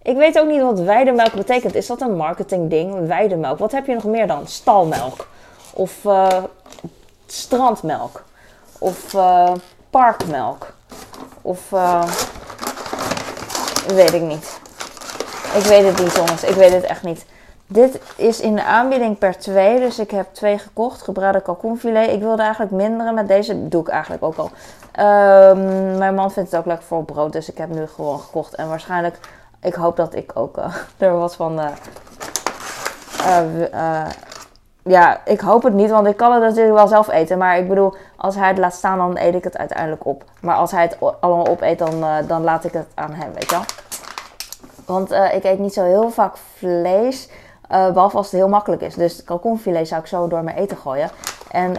Ik 0.03 0.17
weet 0.17 0.39
ook 0.39 0.47
niet 0.47 0.61
wat 0.61 0.79
weidemelk 0.79 1.33
betekent. 1.33 1.75
Is 1.75 1.87
dat 1.87 2.01
een 2.01 2.15
marketing 2.15 2.69
ding? 2.69 3.07
Weidemelk. 3.07 3.59
Wat 3.59 3.71
heb 3.71 3.85
je 3.85 3.93
nog 3.93 4.03
meer 4.03 4.27
dan? 4.27 4.47
Stalmelk. 4.47 5.27
Of 5.73 6.03
uh, 6.03 6.27
strandmelk. 7.25 8.23
Of 8.79 9.13
uh, 9.13 9.51
parkmelk. 9.89 10.73
Of... 11.41 11.69
Weet 13.87 14.13
ik 14.13 14.21
niet. 14.21 14.59
Ik 15.55 15.63
weet 15.63 15.85
het 15.85 15.99
niet, 15.99 16.15
jongens. 16.15 16.43
Ik 16.43 16.55
weet 16.55 16.73
het 16.73 16.83
echt 16.83 17.03
niet. 17.03 17.25
Dit 17.67 17.99
is 18.15 18.39
in 18.39 18.55
de 18.55 18.63
aanbieding 18.63 19.17
per 19.17 19.37
twee. 19.37 19.79
Dus 19.79 19.99
ik 19.99 20.11
heb 20.11 20.27
twee 20.31 20.57
gekocht. 20.57 21.01
Gebraden 21.01 21.41
kalkoenfilet. 21.41 22.11
Ik 22.11 22.19
wilde 22.19 22.41
eigenlijk 22.41 22.71
minderen. 22.71 23.13
Met 23.13 23.27
deze 23.27 23.67
doe 23.67 23.81
ik 23.81 23.87
eigenlijk 23.87 24.23
ook 24.23 24.37
al. 24.37 24.49
Um, 25.49 25.97
mijn 25.97 26.15
man 26.15 26.31
vindt 26.31 26.51
het 26.51 26.59
ook 26.59 26.65
lekker 26.65 26.85
voor 26.85 27.03
brood. 27.03 27.31
Dus 27.31 27.49
ik 27.49 27.57
heb 27.57 27.69
nu 27.69 27.87
gewoon 27.87 28.19
gekocht. 28.19 28.55
En 28.55 28.69
waarschijnlijk... 28.69 29.19
Ik 29.61 29.73
hoop 29.73 29.95
dat 29.95 30.15
ik 30.15 30.31
ook 30.33 30.57
uh, 30.57 30.75
er 30.97 31.17
wat 31.17 31.35
van... 31.35 31.59
Uh, 31.59 31.67
uh, 33.73 34.09
ja, 34.83 35.25
ik 35.25 35.39
hoop 35.39 35.63
het 35.63 35.73
niet, 35.73 35.89
want 35.89 36.07
ik 36.07 36.17
kan 36.17 36.31
het 36.31 36.41
natuurlijk 36.41 36.75
wel 36.75 36.87
zelf 36.87 37.09
eten. 37.09 37.37
Maar 37.37 37.57
ik 37.57 37.67
bedoel, 37.67 37.93
als 38.17 38.35
hij 38.35 38.47
het 38.47 38.57
laat 38.57 38.73
staan, 38.73 38.97
dan 38.97 39.17
eet 39.17 39.35
ik 39.35 39.43
het 39.43 39.57
uiteindelijk 39.57 40.05
op. 40.05 40.23
Maar 40.41 40.55
als 40.55 40.71
hij 40.71 40.81
het 40.81 40.97
allemaal 41.19 41.47
opeet, 41.47 41.79
dan, 41.79 42.05
dan 42.27 42.43
laat 42.43 42.63
ik 42.63 42.73
het 42.73 42.87
aan 42.93 43.13
hem, 43.13 43.33
weet 43.33 43.49
je 43.49 43.55
wel. 43.55 43.65
Want 44.85 45.11
ik 45.11 45.43
eet 45.43 45.59
niet 45.59 45.73
zo 45.73 45.83
heel 45.83 46.09
vaak 46.09 46.37
vlees, 46.37 47.29
behalve 47.67 48.17
als 48.17 48.31
het 48.31 48.35
heel 48.35 48.49
makkelijk 48.49 48.81
is. 48.81 48.95
Dus 48.95 49.23
kalkoenfilet 49.23 49.87
zou 49.87 50.01
ik 50.01 50.07
zo 50.07 50.27
door 50.27 50.43
mijn 50.43 50.57
eten 50.57 50.77
gooien. 50.77 51.09
En 51.51 51.75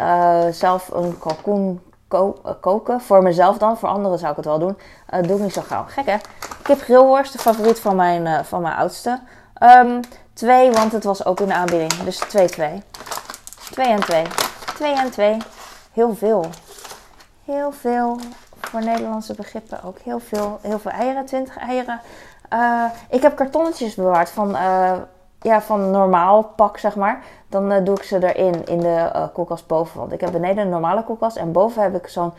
zelf 0.55 0.91
een 0.93 1.19
kalkoen 1.19 1.81
ko 2.13 2.37
koken, 2.61 3.01
voor 3.01 3.23
mezelf 3.23 3.59
dan. 3.59 3.79
Voor 3.79 3.89
anderen 3.89 4.19
zou 4.19 4.31
ik 4.31 4.37
het 4.37 4.47
wel 4.47 4.59
doen. 4.59 4.79
doe 5.21 5.37
ik 5.37 5.43
niet 5.43 5.53
zo 5.53 5.63
gauw. 5.63 5.85
Gek 5.89 6.07
hè? 6.07 6.17
Kip 6.63 6.81
grillworst, 6.81 7.33
de 7.33 7.39
favoriet 7.39 7.81
van 7.81 7.97
mijn, 7.97 8.45
van 8.45 8.63
mijn 8.63 8.75
oudste. 8.75 9.21
Um, 9.63 10.01
Twee, 10.33 10.73
want 10.73 10.93
het 10.93 11.05
was 11.05 11.25
ook 11.25 11.41
in 11.41 11.47
de 11.47 11.55
aanbieding. 11.55 11.93
Dus 11.93 12.19
2, 12.19 12.49
2. 12.49 12.83
2 13.71 13.87
en 13.87 14.01
2. 14.01 14.25
2 14.75 14.95
en 14.95 15.11
2. 15.11 15.37
Heel 15.93 16.15
veel. 16.15 16.47
Heel 17.45 17.73
veel. 17.73 18.19
Voor 18.61 18.85
Nederlandse 18.85 19.35
begrippen 19.35 19.83
ook 19.83 19.99
heel 19.99 20.19
veel. 20.19 20.59
Heel 20.63 20.79
veel 20.79 20.91
eieren. 20.91 21.25
20 21.25 21.57
eieren. 21.59 22.01
Ik 23.09 23.23
heb 23.23 23.37
kartonnetjes 23.37 23.95
bewaard 23.95 24.31
van, 24.31 24.57
ja, 25.43 25.61
van 25.61 25.91
normaal 25.91 26.43
pak, 26.43 26.79
zeg 26.79 26.97
maar. 26.97 27.25
Dan 27.49 27.73
uh, 27.73 27.85
doe 27.85 27.97
ik 27.97 28.03
ze 28.03 28.33
erin, 28.33 28.67
in 28.67 28.81
de 28.81 29.29
koelkast 29.33 29.67
boven. 29.67 29.99
Want 29.99 30.13
ik 30.13 30.21
heb 30.21 30.33
beneden 30.33 30.65
een 30.65 30.71
normale 30.71 31.05
koelkast. 31.05 31.37
En 31.37 31.53
boven 31.53 31.83
heb 31.83 31.95
ik 31.95 32.09
zo'n 32.09 32.33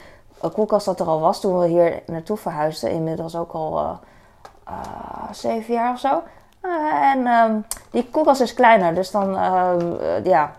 koelkast 0.53 0.85
dat 0.85 0.99
er 0.99 1.07
al 1.07 1.19
was 1.19 1.41
toen 1.41 1.59
we 1.59 1.67
hier 1.67 2.01
naartoe 2.05 2.37
verhuisden. 2.37 2.91
Inmiddels 2.91 3.35
ook 3.35 3.51
al 3.51 3.99
zeven 5.31 5.73
jaar 5.73 5.91
of 5.91 5.99
zo. 5.99 6.21
Eh, 6.63 7.11
en 7.11 7.27
um, 7.27 7.65
die 7.91 8.09
koelkast 8.11 8.41
is 8.41 8.53
kleiner, 8.53 8.95
dus 8.95 9.11
dan, 9.11 9.35
uh, 9.35 9.73
ja, 10.23 10.51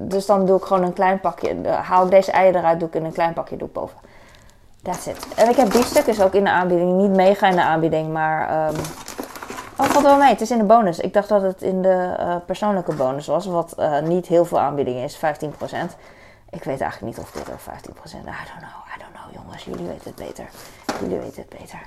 dus 0.00 0.26
dan 0.26 0.46
doe 0.46 0.58
ik 0.58 0.64
gewoon 0.64 0.82
een 0.82 0.92
klein 0.92 1.20
pakje. 1.20 1.54
Uh, 1.54 1.74
haal 1.74 2.04
ik 2.04 2.10
deze 2.10 2.32
eieren 2.32 2.60
eruit, 2.60 2.78
doe 2.78 2.88
ik 2.88 2.94
in 2.94 3.04
een 3.04 3.12
klein 3.12 3.32
pakje 3.32 3.56
doe 3.56 3.68
ik 3.68 3.74
boven. 3.74 3.98
That's 4.82 5.06
it. 5.06 5.26
En 5.36 5.48
ik 5.48 5.56
heb 5.56 5.70
biefstuk 5.70 6.06
is 6.06 6.22
ook 6.22 6.32
in 6.32 6.44
de 6.44 6.50
aanbieding. 6.50 6.92
Niet 6.92 7.16
mega 7.16 7.48
in 7.48 7.56
de 7.56 7.62
aanbieding, 7.62 8.12
maar... 8.12 8.68
Um, 8.68 8.74
oh, 9.76 9.86
valt 9.86 10.04
wel 10.04 10.16
mee. 10.16 10.28
Het 10.28 10.40
is 10.40 10.50
in 10.50 10.58
de 10.58 10.64
bonus. 10.64 10.98
Ik 10.98 11.12
dacht 11.12 11.28
dat 11.28 11.42
het 11.42 11.62
in 11.62 11.82
de 11.82 12.16
uh, 12.20 12.36
persoonlijke 12.46 12.94
bonus 12.94 13.26
was. 13.26 13.46
Wat 13.46 13.74
uh, 13.78 13.98
niet 14.00 14.26
heel 14.26 14.44
veel 14.44 14.60
aanbieding 14.60 14.98
is. 14.98 15.16
15%. 15.16 15.20
Ik 16.50 16.64
weet 16.64 16.80
eigenlijk 16.80 17.16
niet 17.16 17.18
of 17.18 17.30
dit 17.30 17.48
er 17.48 17.58
15% 17.58 17.62
I 17.62 17.66
don't 17.66 18.58
know. 18.58 18.84
I 18.94 18.98
don't 18.98 19.12
know, 19.12 19.34
jongens. 19.42 19.64
Jullie 19.64 19.86
weten 19.86 20.04
het 20.04 20.14
beter. 20.14 20.48
Jullie 21.00 21.18
weten 21.18 21.44
het 21.48 21.58
beter. 21.58 21.78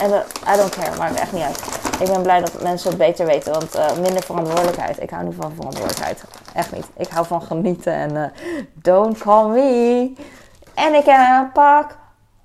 En 0.00 0.10
uh, 0.10 0.54
I 0.54 0.56
don't 0.56 0.74
care, 0.74 0.96
maakt 0.98 1.20
echt 1.20 1.32
niet 1.32 1.42
uit. 1.42 1.80
Ik 2.00 2.06
ben 2.06 2.22
blij 2.22 2.40
dat 2.40 2.62
mensen 2.62 2.88
het 2.88 2.98
beter 2.98 3.26
weten, 3.26 3.52
want 3.52 3.98
minder 4.00 4.22
verantwoordelijkheid. 4.22 5.02
Ik 5.02 5.10
hou 5.10 5.24
niet 5.24 5.34
van 5.34 5.52
verantwoordelijkheid. 5.54 6.24
Echt 6.54 6.72
niet. 6.72 6.86
Ik 6.96 7.08
hou 7.08 7.26
van 7.26 7.42
genieten 7.42 7.92
en 7.92 8.32
don't 8.72 9.18
call 9.18 9.48
me. 9.48 10.12
En 10.74 10.94
ik 10.94 11.04
heb 11.04 11.18
een 11.18 11.52
pak 11.52 11.96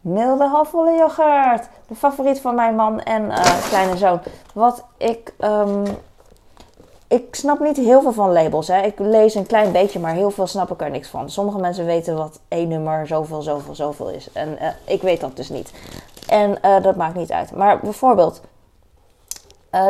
milde 0.07 0.47
halfvolle 0.47 0.97
yoghurt. 0.97 1.67
De 1.87 1.95
favoriet 1.95 2.39
van 2.41 2.55
mijn 2.55 2.75
man 2.75 3.01
en 3.01 3.31
kleine 3.69 3.97
zoon. 3.97 4.19
Wat 4.53 4.85
ik 4.97 5.33
um, 5.39 5.83
ik 7.07 7.35
snap 7.35 7.59
niet 7.59 7.77
heel 7.77 8.01
veel 8.01 8.11
van 8.11 8.31
labels. 8.31 8.67
Hè. 8.67 8.81
Ik 8.81 8.99
lees 8.99 9.35
een 9.35 9.45
klein 9.45 9.71
beetje, 9.71 9.99
maar 9.99 10.13
heel 10.13 10.31
veel 10.31 10.47
snap 10.47 10.71
ik 10.71 10.81
er 10.81 10.89
niks 10.89 11.09
van. 11.09 11.29
Sommige 11.29 11.59
mensen 11.59 11.85
weten 11.85 12.17
wat 12.17 12.39
één 12.47 12.67
nummer 12.67 13.07
zoveel, 13.07 13.41
zoveel, 13.41 13.75
zoveel 13.75 14.09
is. 14.09 14.31
En 14.31 14.57
uh, 14.61 14.67
ik 14.83 15.01
weet 15.01 15.21
dat 15.21 15.35
dus 15.35 15.49
niet. 15.49 15.73
En 16.27 16.57
uh, 16.65 16.81
dat 16.81 16.95
maakt 16.95 17.15
niet 17.15 17.31
uit. 17.31 17.51
Maar 17.51 17.79
bijvoorbeeld, 17.79 18.41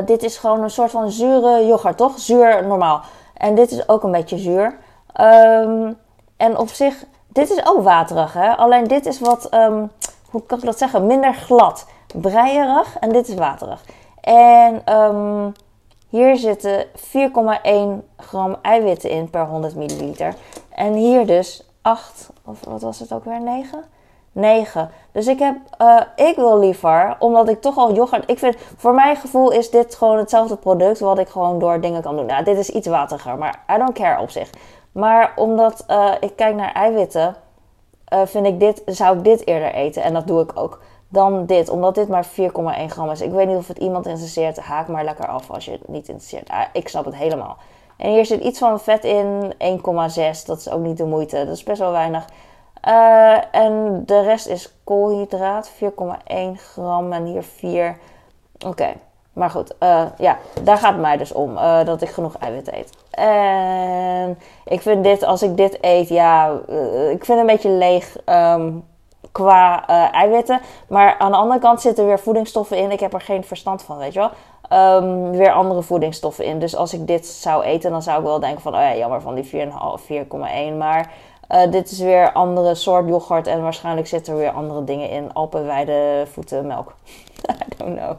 dit 0.06 0.24
is 0.24 0.38
gewoon 0.38 0.64
een 0.64 0.70
soort 0.70 0.92
van 0.92 1.12
zure 1.12 1.66
yoghurt, 1.66 1.98
toch? 1.98 2.20
Zuur 2.20 2.68
normaal. 2.68 3.02
En 3.34 3.56
dit 3.56 3.72
is 3.72 3.90
ook 3.90 4.04
een 4.04 4.12
beetje 4.12 4.38
zuur. 4.38 4.78
Um, 5.22 5.98
en 6.38 6.58
op 6.58 6.70
zich, 6.70 7.06
dit 7.28 7.50
is 7.50 7.66
ook 7.66 7.84
waterig, 7.84 8.34
hè? 8.34 8.56
Alleen 8.56 8.84
dit 8.84 9.06
is 9.06 9.20
wat, 9.20 9.54
um, 9.54 9.92
hoe 10.32 10.44
kan 10.46 10.58
ik 10.58 10.66
dat 10.66 10.78
zeggen? 10.78 11.08
Minder 11.08 11.34
glad. 11.34 11.88
Breierig 12.16 12.98
en 13.00 13.10
dit 13.10 13.28
is 13.28 13.36
waterig. 13.36 13.84
En 14.22 14.94
um, 14.94 15.54
hier 16.10 16.36
zitten 16.36 16.86
4,1 16.86 18.06
gram 18.18 18.56
eiwitten 18.62 19.10
in 19.10 19.30
per 19.30 19.46
100 19.46 19.76
milliliter. 19.76 20.34
En 20.70 20.94
hier 20.94 21.26
dus 21.26 21.70
8, 21.82 22.30
of 22.46 22.66
wat 22.66 22.82
was 22.82 23.00
het 23.00 23.14
ook 23.14 23.24
weer? 23.24 23.42
9? 23.42 23.84
9. 24.32 24.90
Dus 25.12 25.28
ik 25.28 25.40
heb, 25.40 25.56
uh, 25.82 26.02
ik 26.16 26.36
wil 26.36 26.60
liever, 26.60 27.16
omdat 27.20 27.50
ik 27.50 27.62
toch 27.62 27.78
al 27.78 27.94
yoghurt, 27.94 28.30
ik 28.30 28.40
vind, 28.40 28.56
voor 28.78 28.94
mijn 28.94 29.16
gevoel 29.16 29.52
is 29.52 29.70
dit 29.70 29.96
gewoon 29.96 30.18
hetzelfde 30.18 30.56
product 30.56 31.00
wat 31.00 31.20
ik 31.20 31.28
gewoon 31.28 31.60
door 31.60 31.82
dingen 31.82 32.02
kan 32.02 32.16
doen. 32.16 32.26
Nou, 32.26 32.44
dit 32.44 32.58
is 32.58 32.70
iets 32.70 32.88
wateriger, 32.88 33.38
maar 33.38 33.64
I 33.76 33.78
don't 33.78 33.94
care 33.94 34.22
op 34.22 34.30
zich. 34.30 34.50
Maar 34.92 35.34
omdat 35.36 35.86
uh, 35.90 36.12
ik 36.20 36.36
kijk 36.36 36.56
naar 36.56 36.72
eiwitten, 36.72 37.36
uh, 38.14 38.22
vind 38.26 38.46
ik 38.46 38.60
dit, 38.60 38.82
zou 38.86 39.18
ik 39.18 39.24
dit 39.24 39.48
eerder 39.48 39.74
eten. 39.74 40.04
En 40.04 40.14
dat 40.14 40.28
doe 40.28 40.42
ik 40.42 40.52
ook 40.54 40.82
dan 41.10 41.46
dit. 41.46 41.70
Omdat 41.70 41.96
dit 41.96 42.08
maar 42.08 42.26
4,1 42.26 42.32
gram 42.88 43.10
is. 43.10 43.22
Ik 43.22 43.32
weet 43.32 43.48
niet 43.48 43.58
of 43.58 43.68
het 43.68 43.78
iemand 43.78 44.06
interesseert. 44.06 44.60
Haak 44.60 44.88
maar 44.88 45.04
lekker 45.04 45.28
af 45.28 45.52
als 45.52 45.66
je 45.66 45.72
het 45.72 45.88
niet 45.88 46.08
interesseert. 46.08 46.50
Ah, 46.50 46.62
ik 46.74 46.88
snap 46.88 47.06
het 47.06 47.16
helemaal. 47.16 47.58
En 47.98 48.12
hier 48.12 48.26
zit 48.26 48.44
iets 48.44 48.60
van 48.60 48.80
vet 48.80 49.04
in. 49.04 49.54
1,6. 49.58 50.46
Dat 50.46 50.60
is 50.60 50.70
ook 50.70 50.82
niet 50.82 50.98
de 50.98 51.06
moeite. 51.06 51.46
Dat 51.46 51.56
is 51.56 51.64
best 51.64 51.80
wel 51.80 51.92
weinig. 51.92 52.26
Uh, 52.88 53.56
en 53.56 54.04
de 54.06 54.22
rest 54.22 54.48
is 54.48 54.74
koolhydraat. 54.84 55.72
4,1 55.72 55.88
gram. 56.56 57.14
En 57.14 57.26
hier 57.26 57.44
4. 57.44 57.98
Oké. 58.66 58.94
Maar 59.34 59.50
goed, 59.50 59.76
uh, 59.80 60.06
ja, 60.18 60.38
daar 60.64 60.78
gaat 60.78 60.92
het 60.92 61.02
mij 61.02 61.18
dus 61.18 61.32
om. 61.32 61.56
Dat 61.86 62.02
ik 62.02 62.10
genoeg 62.10 62.38
eiwit 62.38 62.74
eet. 62.74 62.90
En 63.18 64.40
ik 64.66 64.82
vind 64.82 65.04
dit, 65.04 65.24
als 65.24 65.42
ik 65.42 65.58
dit 65.58 65.78
eet, 65.82 66.10
ja, 66.10 66.52
ik 67.12 67.26
vind 67.26 67.28
het 67.28 67.38
een 67.38 67.46
beetje 67.46 67.70
leeg. 67.70 68.16
Um, 68.26 68.84
qua 69.32 69.90
uh, 69.90 70.14
eiwitten. 70.14 70.62
Maar 70.88 71.16
aan 71.18 71.32
de 71.32 71.38
andere 71.38 71.60
kant 71.60 71.82
zitten 71.82 72.06
weer 72.06 72.20
voedingsstoffen 72.20 72.78
in. 72.78 72.92
Ik 72.92 73.00
heb 73.00 73.14
er 73.14 73.22
geen 73.22 73.44
verstand 73.44 73.84
van, 73.84 73.98
weet 73.98 74.14
je 74.14 74.20
wel. 74.20 74.32
Um, 75.02 75.32
weer 75.32 75.52
andere 75.52 75.82
voedingsstoffen 75.82 76.46
in. 76.46 76.60
Dus 76.60 76.76
als 76.76 76.94
ik 76.94 77.08
dit 77.08 77.26
zou 77.26 77.64
eten, 77.64 77.92
dan 77.92 78.02
zou 78.02 78.20
ik 78.20 78.26
wel 78.26 78.40
denken 78.40 78.62
van... 78.62 78.74
Oh 78.74 78.80
ja, 78.80 78.96
jammer 78.96 79.22
van 79.22 79.36
die 79.36 79.68
4,1. 80.72 80.78
Maar 80.78 81.12
Eh, 81.48 81.72
dit 81.72 81.92
is 81.92 82.00
weer 82.00 82.32
andere 82.32 82.76
soort 82.76 83.08
yoghurt 83.08 83.48
en 83.48 83.62
waarschijnlijk 83.62 84.08
zitten 84.08 84.34
er 84.34 84.40
weer 84.40 84.52
andere 84.52 84.84
dingen 84.84 85.10
in. 85.10 85.34
Alpenweide 85.34 86.26
voetenmelk. 86.32 86.94
I 87.50 87.76
don't 87.78 87.98
know. 87.98 88.16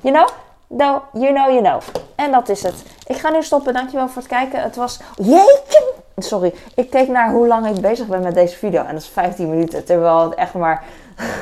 You 0.00 0.14
know? 0.14 0.28
No, 0.66 1.02
you 1.12 1.34
know, 1.34 1.50
you 1.50 1.60
know. 1.62 1.80
En 2.14 2.32
dat 2.32 2.48
is 2.48 2.62
het. 2.62 2.84
Ik 3.06 3.16
ga 3.16 3.30
nu 3.30 3.42
stoppen. 3.42 3.72
Dankjewel 3.72 4.08
voor 4.08 4.22
het 4.22 4.30
kijken. 4.30 4.62
Het 4.62 4.76
was... 4.76 5.00
Jeetje! 5.16 5.92
Sorry. 6.16 6.54
Ik 6.74 6.90
keek 6.90 7.08
naar 7.08 7.30
hoe 7.30 7.46
lang 7.46 7.66
ik 7.66 7.80
bezig 7.80 8.06
ben 8.06 8.22
met 8.22 8.34
deze 8.34 8.56
video. 8.56 8.84
En 8.84 8.92
dat 8.92 9.02
is 9.02 9.08
15 9.08 9.50
minuten. 9.50 9.84
Terwijl 9.84 10.20
het 10.20 10.34
echt 10.34 10.54
maar 10.54 10.84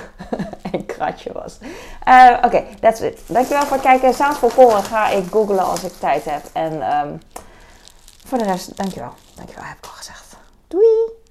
een 0.73 0.87
kratje 0.87 1.33
was. 1.33 1.59
Uh, 2.09 2.37
Oké, 2.44 2.64
that's 2.80 3.00
it. 3.00 3.21
Dankjewel 3.26 3.62
voor 3.62 3.76
het 3.76 3.87
kijken. 3.87 4.14
Samen 4.14 4.37
voor 4.37 4.73
ga 4.73 5.09
ik 5.09 5.25
googlen 5.30 5.64
als 5.64 5.85
ik 5.85 5.92
tijd 5.92 6.25
heb. 6.25 6.42
En 6.52 6.99
um, 6.99 7.21
voor 8.26 8.38
de 8.38 8.44
rest, 8.44 8.76
dankjewel. 8.76 9.12
Dankjewel, 9.35 9.64
heb 9.64 9.76
ik 9.76 9.85
al 9.85 9.90
gezegd. 9.90 10.37
Doei! 10.68 11.24